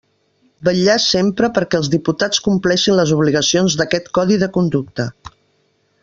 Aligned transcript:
Vetllar 0.67 0.93
sempre 1.03 1.49
perquè 1.57 1.81
els 1.81 1.89
diputats 1.95 2.41
compleixin 2.47 2.97
les 3.01 3.13
obligacions 3.19 3.75
d'aquest 3.83 4.09
Codi 4.19 4.39
de 4.45 4.49
conducta. 4.61 5.07